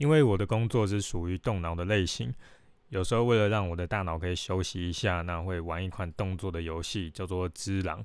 [0.00, 2.34] 因为我的工作是属于动脑的类型，
[2.88, 8.02] 有时候为了让我的大脑可以休息一下，那会玩一款动作的游戏，叫做《只狼》。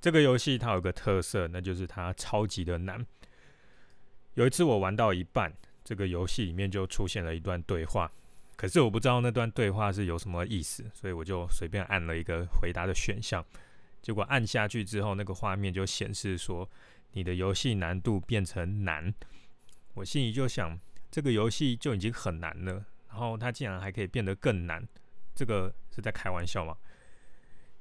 [0.00, 3.06] 这个游戏它有个特色，那就是它超级的难。
[4.34, 5.52] 有一次我玩到一半，
[5.84, 8.10] 这个游戏里面就出现了一段对话，
[8.56, 13.44] 可是我不知道那段对话是有什么意思，所以我就随便按了一个回答的选项。
[14.02, 16.68] 结果按下去之后，那个画面就显示说
[17.12, 19.14] 你的游戏难度变成难。
[19.94, 20.76] 我心里就想，
[21.16, 22.72] 这个游戏就已经很难了，
[23.08, 24.86] 然后它竟然还可以变得更难，
[25.34, 26.76] 这个是在开玩笑吗？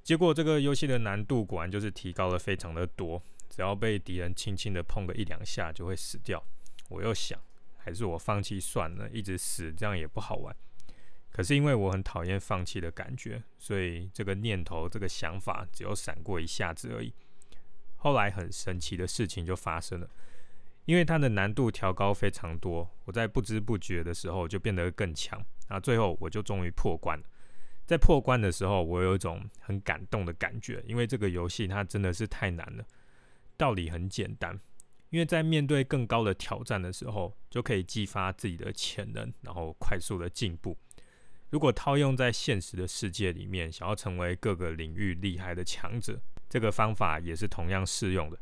[0.02, 6.42] 结果这个游戏的难度果然就是提高了非常的多，只要被敌人轻轻的碰个一两下就会死掉。
[6.88, 7.38] 我又想，
[7.76, 10.56] 还是我放弃算了，一直死这样也不好玩。
[11.30, 17.14] 可是因为我很讨厌放弃的感觉，所以这个念头、这个想法只有闪过一下子而已。
[17.98, 20.10] 后来很神奇的事情就发生了，
[20.86, 25.44] 因为它的难度调高非常多，我在不知不觉的时候就变得更强。
[25.70, 27.26] 那最后我就终于破关了。
[27.86, 32.84] 在破关的时候，我有一种很感动的感觉，因为这个游戏它真的是太难了。
[33.58, 34.60] 道理很简单，
[35.10, 40.78] 因为在面对更高的挑战的时候，就可以激发自己的潜能，然后快速的进步。
[41.52, 48.38] 如果套用在现实的世界里面，想要成为各个领域厉害的强者，这个方法也是同样适用的。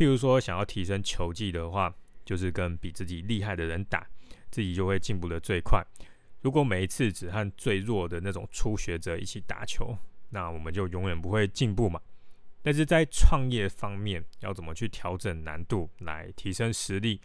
[0.00, 4.08] 譬如说，想要提升球技的话，就是跟比自己厉害的人打，
[4.50, 5.84] 自己就会进步的最快。
[6.40, 9.94] 如果每一次只和最弱的那种初学者一起打球，
[10.30, 12.00] 那我们就永远不会进步嘛。
[12.62, 17.20] 但是在创业方面，要怎么去调整难度来提升实力？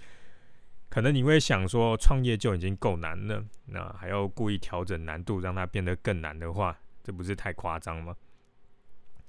[0.89, 8.13] 可能你会想说，创业就已经够难了，那还要故意调整难度让它变得更难的话，这不是太夸张吗？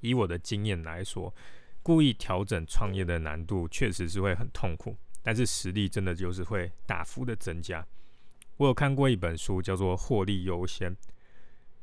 [0.01, 1.33] 以我的经验来说，
[1.87, 7.87] 故意调整创业的难度确实是会很痛苦，但是实力真的就是会大幅的增加。
[8.57, 10.93] 我有看过一本书，叫做《获利优先》，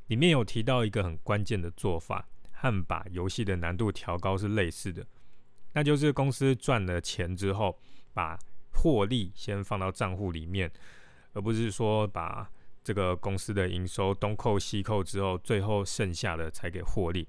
[0.07, 5.07] 里面有提到一个很关键的做法，和把游戏的难度调高是类似的，
[5.71, 7.79] 那就是公司赚了钱之后，
[8.13, 8.37] 把
[8.73, 10.69] 获利先放到账户里面，
[11.31, 12.51] 而不是说把
[12.83, 17.25] 这个公司的营收东扣西扣之后，最后剩下的才给获利。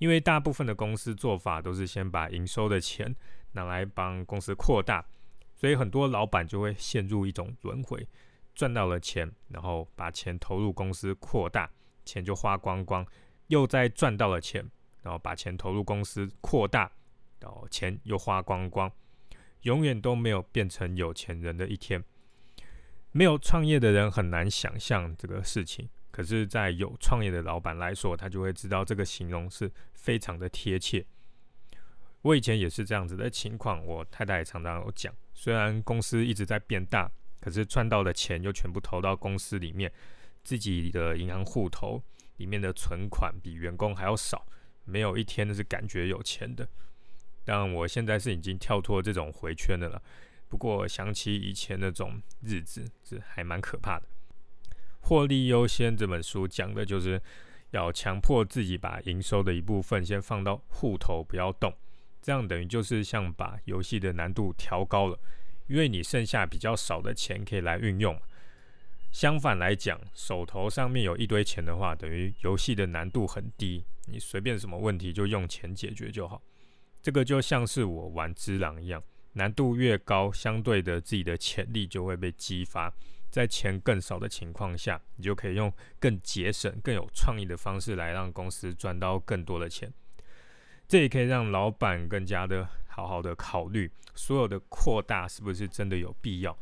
[0.00, 3.14] 因为大部分的公司做法都是先把营收的钱
[3.52, 5.04] 拿来帮公司扩大，
[5.54, 8.08] 所以很多老板就会陷入一种轮回。
[8.54, 11.70] 赚到了钱，然后把钱投入公司扩大，
[12.04, 13.04] 钱就花光光；
[13.48, 14.68] 又再赚到了钱，
[15.02, 16.90] 然后把钱投入公司扩大，
[17.38, 18.90] 然后钱又花光光，
[19.62, 22.02] 永远都没有变成有钱人的一天。
[23.12, 31.04] 没有创业的人很难想象这个事情，可是，在有创业的老板来说，他就会知道这个形容是非常的贴切。
[32.22, 37.10] 我以前也是这样子的情况，我太太也常常有讲，虽然公司一直在变大。
[37.42, 39.90] 可是赚到的钱又全部投到公司里面，
[40.44, 42.02] 自己的银行户头
[42.36, 44.46] 里面的存款比员工还要少，
[44.84, 46.68] 没有一天是感觉有钱的。
[47.42, 50.02] 但我现在是已经跳脱这种回圈的了。
[50.50, 54.06] 不过想起以前那种日子，是还蛮可怕的。
[55.00, 57.20] 获利优先这本书讲的就是
[57.70, 61.72] 要强迫自己把营收的一部分先放到户头，不要动，
[62.22, 65.18] 这样等于就是像把游戏的难度调高了。
[65.66, 68.20] 因为你剩下比较少的钱可以来运用，
[69.12, 76.42] 相反来讲，手头上面有一堆钱的话，等于游戏的难度很低，你随便什么问题就用钱解决就好。
[77.00, 79.00] 这个就像是我玩只狼一样，
[79.34, 82.92] 难度越高，相对的自己的潜力就会被激发。
[83.30, 89.92] 在钱更少的情况下，你就可以用更节省、更有创意的方式来让公司赚到更多的钱。
[90.86, 92.68] 这也可以让老板更加的。
[92.92, 96.58] 好好的考虑所有的扩大是不是真的有必要？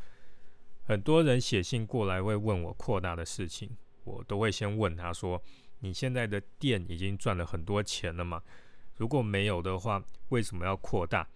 [0.85, 5.41] 很多人写信过来会问我扩大的事情，我都会先问他说
[5.81, 8.43] ：“你现在的店已经赚了很多钱了吗？
[8.95, 11.27] 如果没有的话，为什么要扩大？”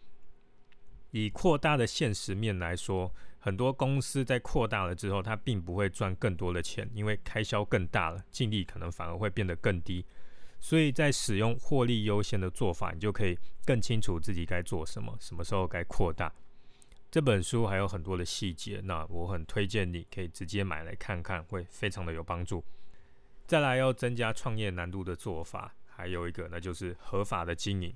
[1.13, 10.03] 以扩大的现实面来说，很多公司在扩大了之后，它并不会赚更多的钱，因为开销更大了，净利可能反而会变得更低。
[10.59, 16.33] 所以在使用获利优先的做法，你就可以更清楚自己该做什么，什么时候该扩大。
[17.11, 22.63] 这本书还有很多的细节，那我很推荐你可以直接买来看看，会非常的有帮助。
[23.45, 27.93] 再来要增加创业难度的做法，还有一个那就是合法的经营。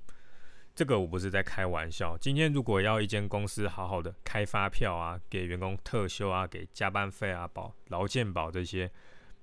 [0.78, 2.16] 这个我不是在开玩笑。
[2.18, 8.88] 今天如果要一间公司好好的开发票啊，给员工特休啊，给加班费啊，保劳健保这些，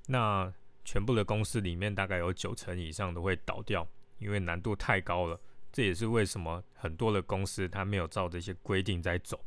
[0.07, 0.53] 那。
[0.85, 3.85] 全部的公司里面，大概有九成以上都会倒掉，
[4.19, 5.41] 因为难度太高了。
[5.73, 9.43] 这也是为什么很多的公司它没有照这些规定在走。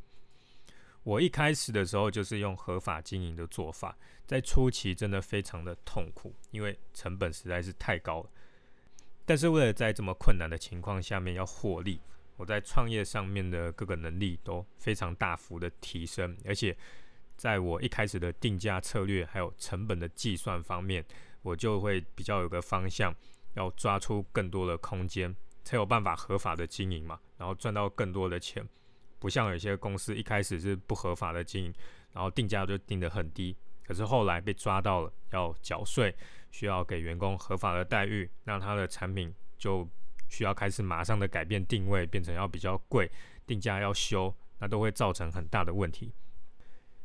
[1.04, 3.96] 我一开始的时候就是用合法经营的做法，
[4.26, 8.30] 在初期真的非常的痛苦，因为成本实在是太高了。
[9.28, 12.00] 但是为了在这么困难的情况下面要获利，
[12.38, 16.74] 我在创业上面的各个能力都非常大幅的提升，而且
[17.36, 21.04] 在我一开始的定价策略还有成本的计算方面，
[21.42, 23.14] 我就会比较有个方向，
[23.52, 28.66] 要抓出更多的空间，才有办法合法的经营嘛，然后赚到更多的钱。
[29.18, 31.74] 不像有些公司一开始是不合法的经营，
[32.14, 33.54] 然后定价就定得很低，
[33.88, 36.14] 可是后来被抓到了要缴税，
[36.50, 39.88] 需要给员工合法的待遇，那他的产品就
[40.28, 43.10] 需要开始马上的改变定位，变成要比较贵，
[43.46, 46.12] 定价要修，那都会造成很大的问题。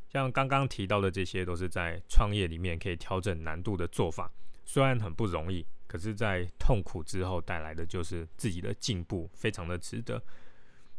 [0.10, 4.30] 像刚刚提到的这些，都是在创业里面可以调整难度的做法，
[4.66, 10.22] 虽然很不容易，可是，在痛苦之后带来的就是自己的进步，非常的值得。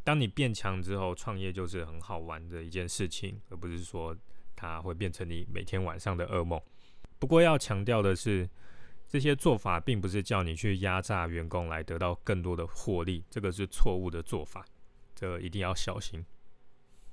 [0.03, 4.17] 当你变强之后，创业就是很好玩的一件事情，而不是说
[4.65, 6.61] 啊会变成你每天晚上的噩梦。
[7.19, 8.49] 不过要强调的是，
[9.09, 14.65] 这些做法并不是叫你去压榨员工来得到更多的获利，这个是错误的做法，
[15.15, 16.25] 这一定要小心。